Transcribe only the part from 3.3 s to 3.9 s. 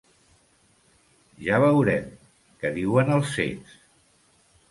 cecs.